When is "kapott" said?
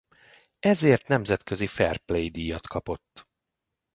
2.67-3.27